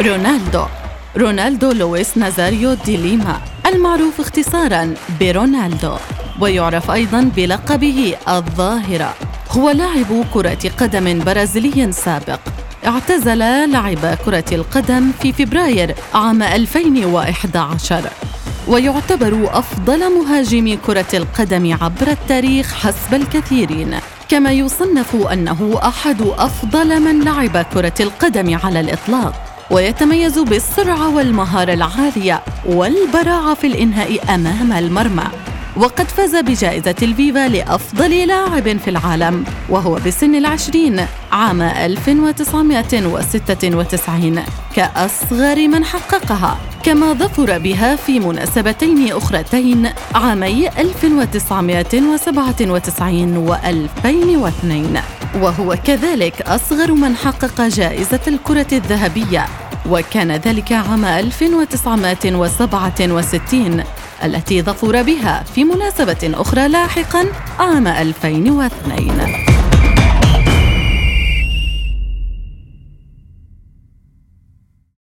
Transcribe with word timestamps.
رونالدو. 0.00 0.64
رونالدو 1.16 1.72
لويس 1.72 2.18
نازاريو 2.18 2.74
دي 2.74 2.96
ليما 2.96 3.40
المعروف 3.66 4.20
اختصارا 4.20 4.94
برونالدو 5.20 5.96
ويعرف 6.40 6.90
أيضا 6.90 7.30
بلقبه 7.36 8.16
الظاهرة. 8.28 9.14
هو 9.50 9.70
لاعب 9.70 10.24
كرة 10.34 10.70
قدم 10.78 11.24
برازيلي 11.24 11.92
سابق. 11.92 12.40
اعتزل 12.86 13.38
لعب 13.70 14.18
كرة 14.24 14.44
القدم 14.52 15.10
في 15.22 15.32
فبراير 15.32 15.94
عام 16.14 16.42
2011 16.42 18.04
ويعتبر 18.68 19.48
أفضل 19.52 20.00
مهاجم 20.18 20.78
كرة 20.86 21.14
القدم 21.14 21.76
عبر 21.82 22.08
التاريخ 22.08 22.74
حسب 22.74 23.14
الكثيرين. 23.14 23.94
كما 24.28 24.52
يصنف 24.52 25.16
أنه 25.32 25.80
أحد 25.82 26.22
أفضل 26.22 27.00
من 27.00 27.24
لعب 27.24 27.66
كرة 27.74 27.94
القدم 28.00 28.58
على 28.64 28.80
الإطلاق. 28.80 29.43
ويتميز 29.70 30.38
بالسرعة 30.38 31.16
والمهارة 31.16 31.72
العالية 31.72 32.42
والبراعة 32.66 33.54
في 33.54 33.66
الإنهاء 33.66 34.34
أمام 34.34 34.72
المرمى. 34.72 35.24
وقد 35.76 36.08
فاز 36.08 36.36
بجائزة 36.36 36.94
الفيفا 37.02 37.48
لأفضل 37.48 38.26
لاعب 38.26 38.78
في 38.78 38.90
العالم 38.90 39.44
وهو 39.68 39.94
بسن 39.94 40.34
العشرين 40.34 41.06
عام 41.32 41.62
1996 41.62 44.42
كأصغر 44.76 45.68
من 45.68 45.84
حققها 45.84 46.58
كما 46.84 47.12
ظفر 47.12 47.58
بها 47.58 47.96
في 47.96 48.20
مناسبتين 48.20 49.12
أخرتين 49.12 49.88
عامي 50.14 50.68
1997 50.68 53.36
و 53.36 53.54
2002 53.64 54.96
وهو 55.40 55.76
كذلك 55.84 56.42
أصغر 56.42 56.92
من 56.92 57.16
حقق 57.16 57.60
جائزة 57.62 58.20
الكرة 58.28 58.66
الذهبية 58.72 59.46
وكان 59.90 60.32
ذلك 60.32 60.72
عام 60.72 61.04
1967 61.04 63.82
التي 64.24 64.62
ظفر 64.62 65.02
بها 65.02 65.44
في 65.54 65.64
مناسبة 65.64 66.30
أخرى 66.34 66.68
لاحقا 66.68 67.26
عام 67.58 67.86
2002 67.86 69.53